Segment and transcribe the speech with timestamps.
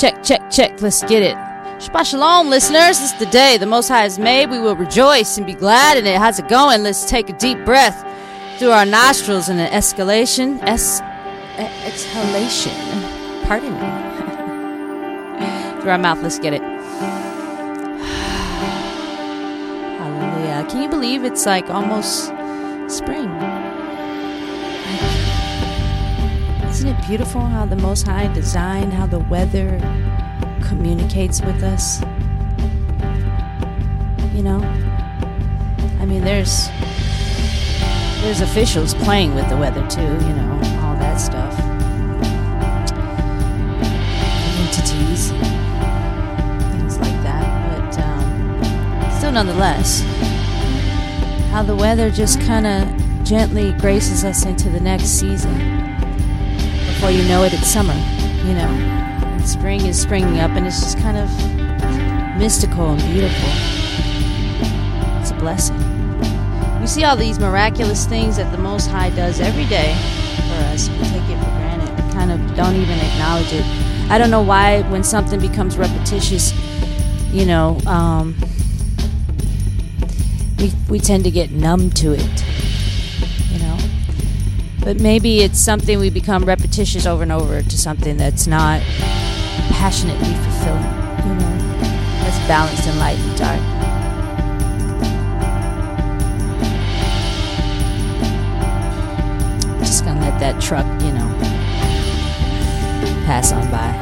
[0.00, 0.80] Check, check, check.
[0.80, 1.36] Let's get it.
[1.76, 2.98] Shabbat shalom, listeners.
[2.98, 4.48] This is the day the Most High has made.
[4.48, 6.16] We will rejoice and be glad in it.
[6.16, 6.82] How's it going?
[6.82, 8.02] Let's take a deep breath
[8.58, 10.58] through our nostrils and an escalation.
[10.62, 11.02] Es-
[11.84, 12.72] exhalation.
[13.44, 13.78] Pardon me.
[15.82, 16.22] through our mouth.
[16.22, 16.62] Let's get it.
[19.98, 20.66] Hallelujah.
[20.70, 22.32] Can you believe it's like almost
[22.88, 23.28] spring?
[26.80, 29.78] Isn't it beautiful how the Most High designed how the weather
[30.66, 32.00] communicates with us?
[34.34, 34.60] You know?
[36.00, 36.70] I mean, there's
[38.22, 41.52] there's officials playing with the weather too, you know, all that stuff.
[44.60, 45.32] Entities,
[46.72, 47.92] things like that.
[47.92, 50.00] But um, still, nonetheless,
[51.50, 55.79] how the weather just kind of gently graces us into the next season
[57.00, 57.94] before you know it, it's summer,
[58.44, 58.68] you know.
[58.68, 61.30] And spring is springing up, and it's just kind of
[62.38, 63.48] mystical and beautiful.
[65.18, 65.78] It's a blessing.
[66.78, 69.94] We see all these miraculous things that the Most High does every day
[70.46, 70.90] for us.
[70.90, 72.04] We take it for granted.
[72.04, 73.64] We kind of don't even acknowledge it.
[74.10, 76.52] I don't know why, when something becomes repetitious,
[77.32, 78.36] you know, um,
[80.58, 82.59] we, we tend to get numb to it
[84.82, 88.80] but maybe it's something we become repetitious over and over to something that's not
[89.72, 90.82] passionately fulfilling,
[91.28, 91.58] you know,
[92.22, 93.60] that's balanced in light and dark.
[99.80, 101.28] Just gonna let that truck, you know,
[103.26, 103.94] pass on by.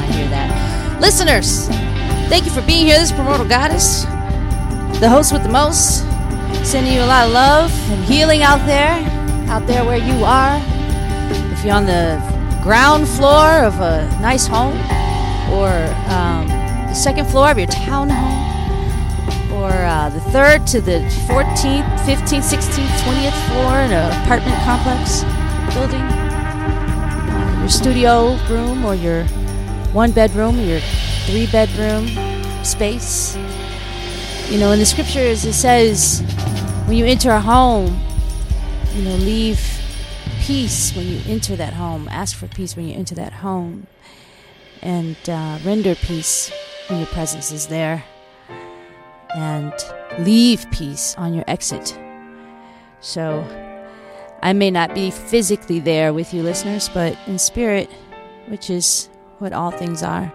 [0.00, 1.00] I hear that.
[1.00, 1.68] Listeners,
[2.28, 2.98] thank you for being here.
[2.98, 4.04] This is Primordial Goddess,
[5.00, 6.04] the host with the most.
[6.64, 8.92] Sending you a lot of love and healing out there,
[9.48, 10.60] out there where you are.
[11.52, 12.20] If you're on the
[12.62, 14.76] ground floor of a nice home,
[15.50, 15.68] or
[16.12, 18.48] um, the second floor of your townhome,
[19.52, 25.22] or uh, the third to the 14th, 15th, 16th, 20th floor in an apartment complex
[25.74, 29.24] building, uh, your studio room, or your
[29.92, 30.80] one bedroom, your
[31.26, 32.06] three bedroom
[32.62, 33.36] space.
[34.50, 36.22] You know, in the scriptures it says,
[36.86, 38.00] when you enter a home,
[38.94, 39.60] you know, leave
[40.40, 42.08] peace when you enter that home.
[42.10, 43.88] Ask for peace when you enter that home.
[44.80, 46.50] And uh, render peace
[46.88, 48.02] when your presence is there.
[49.36, 49.74] And
[50.20, 51.98] leave peace on your exit.
[53.00, 53.44] So,
[54.40, 57.90] I may not be physically there with you, listeners, but in spirit,
[58.46, 59.10] which is
[59.40, 60.32] what all things are,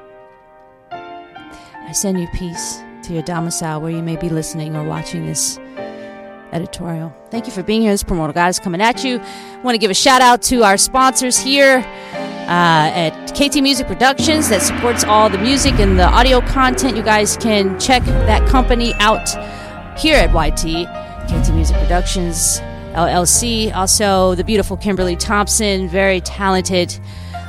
[0.92, 5.60] I send you peace to your domicile where you may be listening or watching this
[6.54, 7.14] editorial.
[7.32, 7.92] Thank you for being here.
[7.92, 9.20] This Primordial is coming at you.
[9.20, 13.88] I want to give a shout out to our sponsors here uh, at KT Music
[13.88, 16.96] Productions that supports all the music and the audio content.
[16.96, 19.28] You guys can check that company out
[20.00, 20.88] here at YT,
[21.28, 22.60] KT Music Productions
[22.94, 23.74] LLC.
[23.76, 26.98] Also, the beautiful Kimberly Thompson, very talented,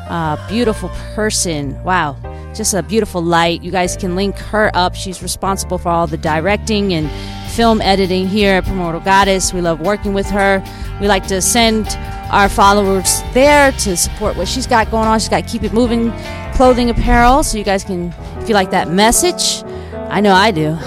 [0.08, 1.80] uh, beautiful person.
[1.84, 2.16] Wow
[2.54, 3.62] just a beautiful light.
[3.62, 4.94] You guys can link her up.
[4.94, 7.10] She's responsible for all the directing and
[7.52, 9.52] film editing here at Primordial Goddess.
[9.52, 10.62] We love working with her.
[11.00, 11.88] We like to send
[12.30, 15.18] our followers there to support what she's got going on.
[15.18, 16.12] She's got Keep It Moving
[16.54, 19.62] clothing apparel, so you guys can, if you like that message,
[20.08, 20.76] I know I do.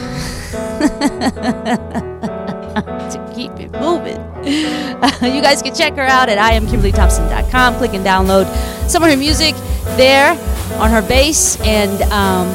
[3.11, 4.17] to keep it moving.
[4.47, 7.75] you guys can check her out at iamkimberlythompson.com.
[7.75, 8.45] Click and download
[8.89, 9.55] some of her music
[9.97, 10.35] there
[10.73, 12.47] on her base and um,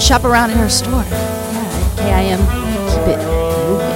[0.00, 1.04] shop around in her store.
[1.04, 2.40] Yeah, KIM,
[2.90, 3.86] keep it moving.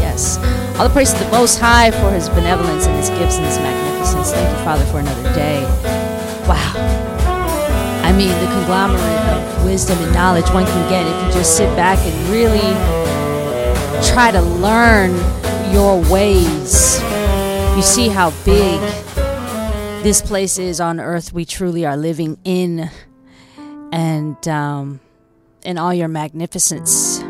[0.00, 0.38] Yes.
[0.78, 3.58] All the praise to the Most High for his benevolence and his gifts and his
[3.58, 4.32] magnificence.
[4.32, 5.64] Thank you, Father, for another day.
[6.46, 6.72] Wow.
[8.04, 11.74] I mean, the conglomerate of wisdom and knowledge one can get if you just sit
[11.76, 12.72] back and really
[14.06, 15.10] try to learn
[15.72, 17.00] your ways.
[17.76, 18.80] You see how big
[20.02, 22.90] this place is on earth we truly are living in,
[23.92, 25.00] and um,
[25.64, 27.22] in all your magnificence.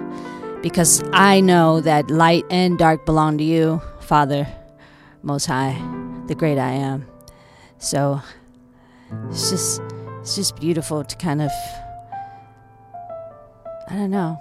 [0.62, 4.46] Because I know that light and dark belong to you, Father,
[5.22, 5.80] Most High,
[6.26, 7.06] the great I am.
[7.78, 8.20] So
[9.30, 9.80] it's just
[10.20, 11.50] it's just beautiful to kind of
[13.88, 14.38] I don't know.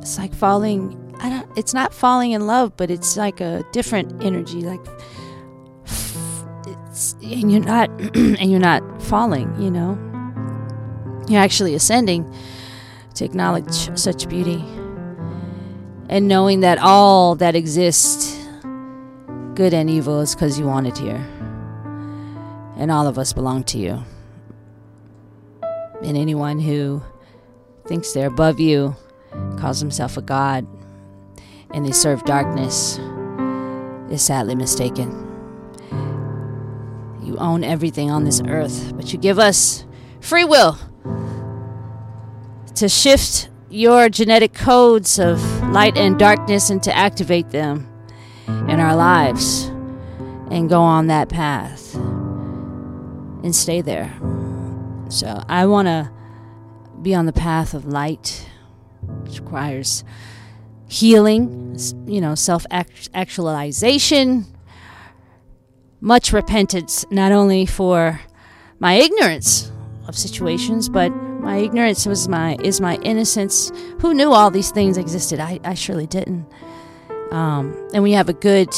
[0.00, 4.22] It's like falling I don't it's not falling in love, but it's like a different
[4.22, 4.80] energy like
[7.22, 9.98] and you're not and you're not falling, you know.
[11.28, 12.32] You're actually ascending
[13.14, 14.64] to acknowledge such beauty
[16.08, 18.38] and knowing that all that exists
[19.54, 21.24] good and evil is because you want it here
[22.76, 24.02] And all of us belong to you.
[26.02, 27.02] And anyone who
[27.86, 28.94] thinks they're above you
[29.58, 30.66] calls himself a god
[31.70, 32.98] and they serve darkness
[34.10, 35.31] is sadly mistaken.
[37.22, 39.84] You own everything on this earth, but you give us
[40.20, 40.78] free will
[42.74, 45.40] to shift your genetic codes of
[45.70, 47.88] light and darkness and to activate them
[48.46, 49.64] in our lives
[50.50, 54.12] and go on that path and stay there.
[55.08, 56.10] So I want to
[57.00, 58.46] be on the path of light,
[59.24, 60.04] which requires
[60.88, 64.46] healing, you know, self actualization,
[66.02, 68.20] much repentance, not only for
[68.80, 69.70] my ignorance
[70.08, 73.70] of situations, but my ignorance was my is my innocence.
[74.00, 75.38] Who knew all these things existed?
[75.38, 76.46] I, I surely didn't.
[77.30, 78.68] Um, and we have a good,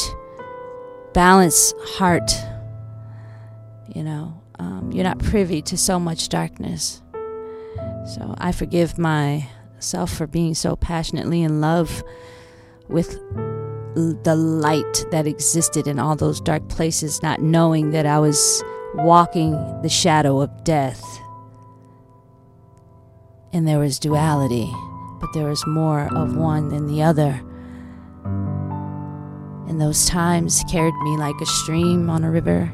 [1.13, 2.31] balanced heart,
[3.93, 7.01] you know, um, you're not privy to so much darkness.
[8.15, 12.03] So I forgive myself for being so passionately in love
[12.87, 13.19] with
[13.95, 18.63] the light that existed in all those dark places, not knowing that I was
[18.95, 19.51] walking
[19.81, 21.01] the shadow of death.
[23.53, 24.69] And there was duality,
[25.21, 27.41] but there was more of one than the other.
[29.67, 32.71] And those times carried me like a stream on a river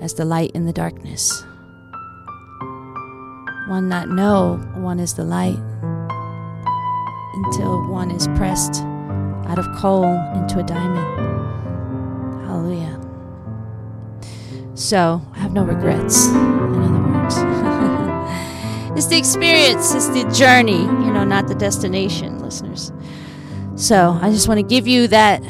[0.00, 1.42] as the light in the darkness.
[3.68, 5.58] One not know one is the light
[7.34, 8.84] until one is pressed
[9.46, 10.04] out of coal
[10.34, 11.06] into a diamond.
[12.46, 13.00] Hallelujah.
[14.74, 17.36] So, I have no regrets, in other words.
[18.96, 22.92] it's the experience, it's the journey, you know, not the destination, listeners.
[23.76, 25.42] So, I just want to give you that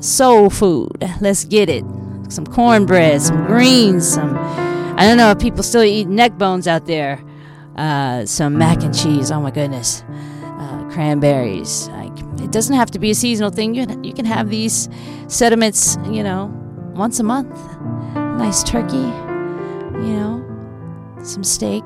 [0.00, 1.08] soul food.
[1.20, 1.84] Let's get it
[2.28, 4.36] some cornbread, some greens, some.
[4.98, 7.22] I don't know if people still eat neck bones out there.
[7.76, 9.30] Uh, some mac and cheese.
[9.30, 10.02] Oh my goodness.
[10.42, 11.88] Uh, cranberries.
[12.56, 13.74] Doesn't have to be a seasonal thing.
[13.74, 14.88] You you can have these
[15.28, 15.98] sediments.
[16.10, 16.46] You know,
[16.94, 17.54] once a month.
[18.14, 18.96] Nice turkey.
[20.06, 21.84] You know, some steak.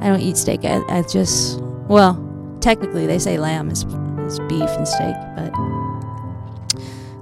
[0.00, 0.64] I don't eat steak.
[0.64, 2.16] I, I just well,
[2.62, 3.84] technically they say lamb is
[4.24, 5.52] is beef and steak, but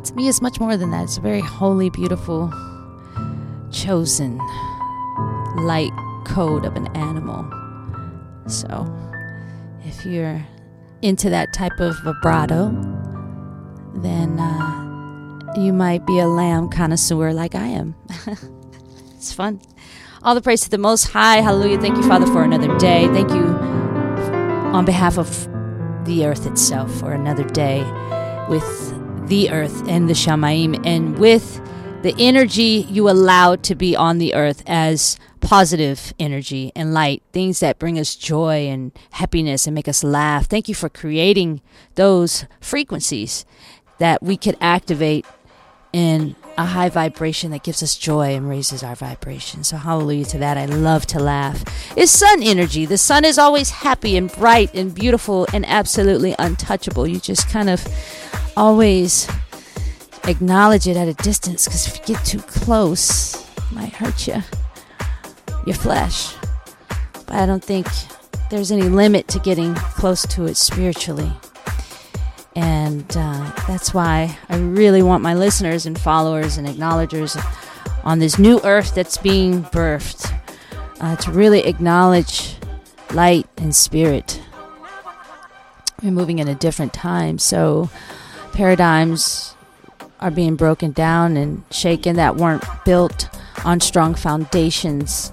[0.05, 1.03] to me, it's much more than that.
[1.03, 2.53] It's a very holy, beautiful,
[3.73, 4.39] chosen
[5.57, 5.91] light
[6.25, 7.43] code of an animal.
[8.47, 8.87] So,
[9.83, 10.47] if you're
[11.03, 12.71] into that type of vibrato,
[13.95, 17.95] then uh, you might be a lamb connoisseur like I am.
[19.17, 19.61] it's fun.
[20.23, 21.41] All the praise to the Most High.
[21.41, 21.81] Hallelujah.
[21.81, 23.07] Thank you, Father, for another day.
[23.09, 23.45] Thank you
[24.75, 25.49] on behalf of
[26.05, 27.83] the earth itself for another day
[28.49, 31.61] with the earth and the Shamaim, and with
[32.09, 37.61] the energy you allow to be on the earth as positive energy and light, things
[37.61, 40.47] that bring us joy and happiness and make us laugh.
[40.47, 41.61] Thank you for creating
[41.97, 43.45] those frequencies
[43.99, 45.27] that we could activate
[45.93, 49.63] in a high vibration that gives us joy and raises our vibration.
[49.63, 50.57] So, hallelujah to that.
[50.57, 51.63] I love to laugh.
[51.95, 52.87] It's sun energy.
[52.87, 57.07] The sun is always happy and bright and beautiful and absolutely untouchable.
[57.07, 57.87] You just kind of
[58.57, 59.29] always
[60.29, 64.43] acknowledge it at a distance because if you get too close, it might hurt you,
[65.67, 66.35] your flesh.
[67.27, 67.87] But I don't think
[68.51, 71.33] there's any limit to getting close to it spiritually.
[72.55, 77.37] And uh, that's why I really want my listeners and followers and acknowledgers
[78.05, 80.35] on this new earth that's being birthed
[81.01, 82.57] uh, to really acknowledge
[83.13, 84.43] light and spirit.
[86.03, 87.39] We're moving in a different time.
[87.39, 87.91] So,
[88.53, 89.55] paradigms
[90.21, 93.29] are being broken down and shaken that weren't built
[93.65, 95.33] on strong foundations,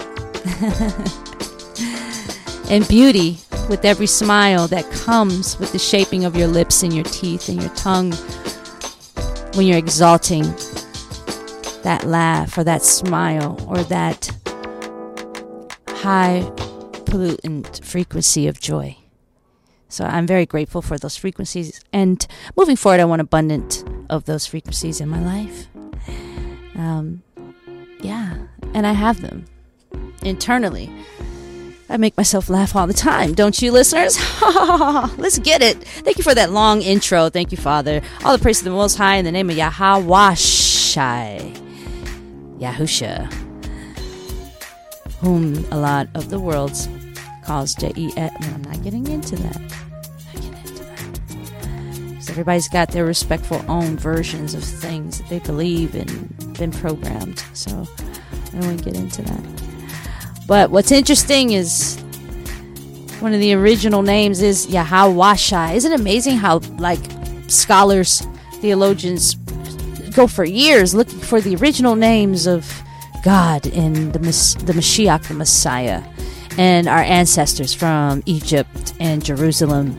[2.69, 3.37] and beauty
[3.69, 7.61] with every smile that comes with the shaping of your lips and your teeth and
[7.61, 8.11] your tongue
[9.55, 10.43] when you're exalting
[11.83, 14.29] that laugh or that smile or that
[15.87, 16.41] high
[17.05, 18.95] pollutant frequency of joy.
[19.91, 21.81] So I'm very grateful for those frequencies.
[21.91, 25.67] And moving forward, I want abundant of those frequencies in my life.
[26.75, 27.23] Um,
[27.99, 28.37] yeah,
[28.73, 29.45] and I have them
[30.23, 30.89] internally.
[31.89, 34.17] I make myself laugh all the time, don't you, listeners?
[35.17, 35.83] Let's get it.
[35.83, 37.29] Thank you for that long intro.
[37.29, 38.01] Thank you, Father.
[38.23, 41.53] All the praise to the Most High in the name of Yahweh Shai,
[42.59, 43.31] Yahusha,
[45.19, 46.87] whom a lot of the world's
[47.43, 48.31] calls J E S.
[48.39, 49.61] I'm not getting into that.
[52.09, 57.43] Because everybody's got their respectful own versions of things that they believe and been programmed.
[57.53, 59.43] So I don't want to get into that.
[60.47, 61.97] But what's interesting is
[63.19, 65.75] one of the original names is Yahawashai.
[65.75, 66.99] Isn't it amazing how like
[67.47, 68.23] scholars,
[68.55, 69.35] theologians
[70.13, 72.81] go for years looking for the original names of
[73.23, 76.03] God and the the Mashiach, the Messiah,
[76.57, 79.97] and our ancestors from Egypt and Jerusalem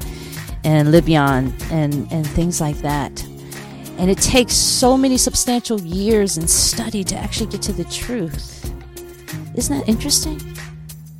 [0.64, 3.24] and Libyan and and things like that.
[3.98, 8.72] And it takes so many substantial years and study to actually get to the truth.
[9.54, 10.40] Isn't that interesting?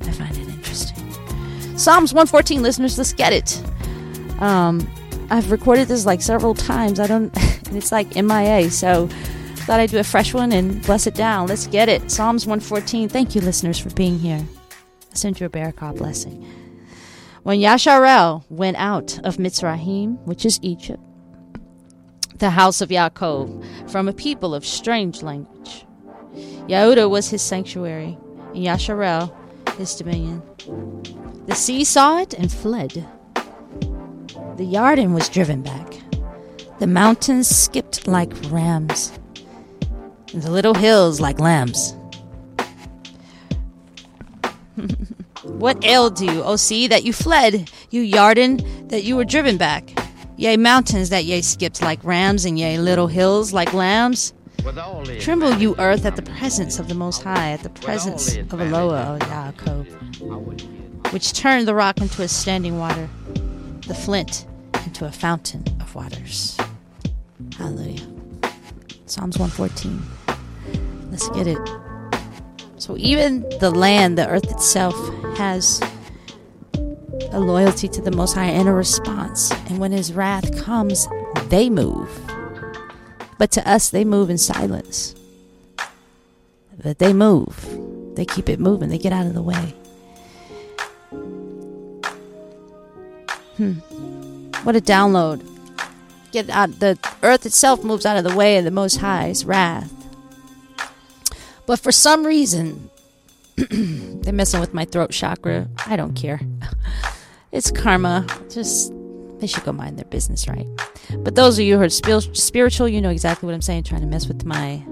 [0.01, 0.97] I find it interesting.
[1.77, 3.61] Psalms 114, listeners, let's get it.
[4.41, 4.87] Um,
[5.29, 6.99] I've recorded this like several times.
[6.99, 7.31] I don't,
[7.71, 8.69] it's like MIA.
[8.69, 9.07] So
[9.65, 11.47] thought I'd do a fresh one and bless it down.
[11.47, 12.11] Let's get it.
[12.11, 13.07] Psalms 114.
[13.07, 14.45] Thank you, listeners, for being here.
[15.13, 16.45] Send you a Barakah blessing.
[17.43, 21.03] When Yasharel went out of Mitzrayim, which is Egypt,
[22.37, 25.85] the house of Yaakov, from a people of strange language,
[26.67, 28.17] Yehuda was his sanctuary,
[28.53, 29.33] and Yasharel
[29.77, 30.41] his dominion.
[31.47, 33.05] The sea saw it and fled.
[34.57, 35.95] The Yarden was driven back.
[36.79, 39.11] The mountains skipped like rams,
[40.33, 41.95] and the little hills like lambs.
[45.43, 49.91] What ailed you, O sea, that you fled, you Yarden, that you were driven back?
[50.37, 54.33] Yea, mountains that ye skipped like rams, and yea, little hills like lambs?
[55.19, 59.15] Tremble, you earth, at the presence of the Most High, at the presence of Eloah,
[59.15, 63.09] O Yaakov, which turned the rock into a standing water,
[63.87, 64.47] the flint
[64.85, 66.57] into a fountain of waters.
[67.57, 68.07] Hallelujah.
[69.05, 70.01] Psalms 114.
[71.11, 71.59] Let's get it.
[72.83, 74.93] So, even the land, the earth itself,
[75.37, 75.81] has
[77.31, 79.51] a loyalty to the Most High and a response.
[79.69, 81.07] And when His wrath comes,
[81.47, 82.09] they move.
[83.39, 85.15] But to us, they move in silence.
[86.83, 87.55] But they move.
[88.17, 88.89] They keep it moving.
[88.89, 89.73] They get out of the way.
[93.55, 93.75] Hmm.
[94.65, 95.41] What a download.
[96.33, 96.81] Get out.
[96.81, 100.02] The earth itself moves out of the way of the Most High's wrath.
[101.65, 102.89] But for some reason,
[103.55, 105.67] they're messing with my throat chakra.
[105.85, 106.41] I don't care.
[107.53, 108.25] It's karma.
[108.49, 108.91] Just
[109.37, 110.65] they should go mind their business, right?
[111.19, 113.83] But those of you who are spiritual, you know exactly what I'm saying.
[113.83, 114.83] Trying to mess with my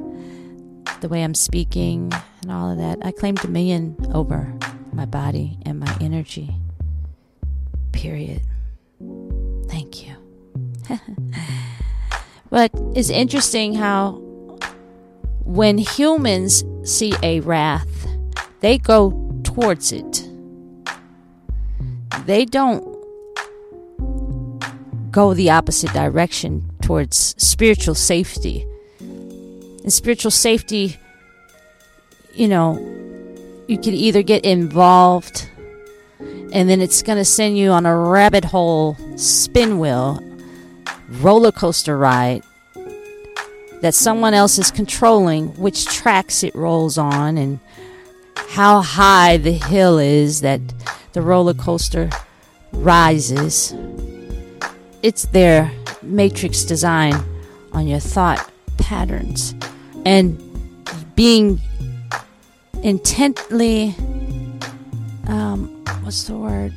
[1.02, 2.14] the way I'm speaking
[2.44, 3.00] and all of that.
[3.04, 4.54] I claim dominion over
[4.94, 6.56] my body and my energy.
[7.92, 8.42] Period.
[9.68, 10.16] Thank you.
[12.52, 14.22] but it's interesting how
[15.52, 18.08] when humans see a wrath,
[18.62, 19.12] they go
[19.44, 20.26] towards it.
[22.26, 22.82] They don't
[25.12, 28.66] go the opposite direction towards spiritual safety.
[29.00, 30.98] And spiritual safety,
[32.34, 32.80] you know,
[33.68, 35.50] you could either get involved
[36.54, 40.18] and then it's going to send you on a rabbit hole spin wheel
[41.10, 42.42] roller coaster ride
[43.82, 47.60] that someone else is controlling which tracks it rolls on and
[48.36, 50.62] how high the hill is that
[51.14, 52.10] the roller coaster
[52.74, 53.76] rises.
[55.04, 55.72] It's their
[56.02, 57.14] matrix design
[57.74, 59.56] on your thought patterns.
[60.06, 60.40] And
[61.16, 61.60] being
[62.84, 63.96] intently
[65.28, 66.74] um, what's the word?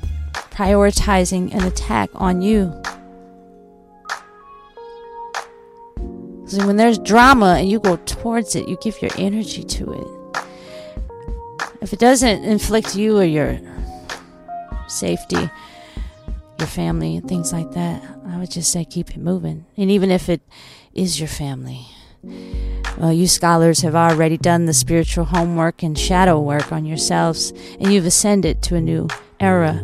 [0.50, 2.83] Prioritizing an attack on you
[6.58, 10.42] when there's drama and you go towards it you give your energy to it
[11.80, 13.58] if it doesn't inflict you or your
[14.88, 15.50] safety
[16.58, 19.66] your family things like that, I would just say keep it moving.
[19.76, 20.40] And even if it
[20.92, 21.87] is your family,
[22.96, 27.92] Well, you scholars have already done the spiritual homework and shadow work on yourselves, and
[27.92, 29.08] you've ascended to a new
[29.40, 29.75] era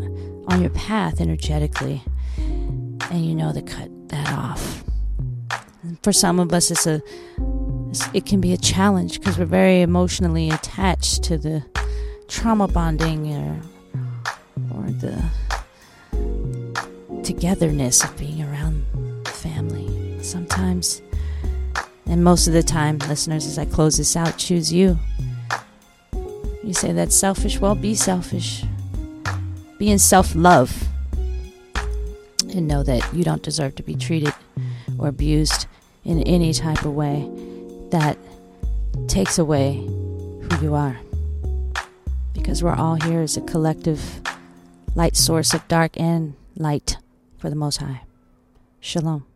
[0.46, 2.02] on your path energetically.
[2.38, 4.84] And you know to cut that off.
[6.02, 7.02] For some of us, it's a
[8.12, 11.64] it can be a challenge because we're very emotionally attached to the
[12.28, 13.60] trauma bonding or
[14.74, 15.22] or the
[17.22, 18.84] togetherness of being around
[19.26, 20.22] family.
[20.22, 21.02] Sometimes
[22.10, 24.98] and most of the time, listeners, as I close this out, choose you.
[26.64, 27.60] You say that's selfish.
[27.60, 28.64] Well, be selfish.
[29.78, 30.88] Be in self love.
[32.52, 34.34] And know that you don't deserve to be treated
[34.98, 35.68] or abused
[36.04, 37.28] in any type of way
[37.90, 38.16] that
[39.08, 40.98] takes away who you are.
[42.32, 44.20] Because we're all here as a collective
[44.94, 46.96] light source of dark and light
[47.38, 48.02] for the Most High.
[48.80, 49.29] Shalom.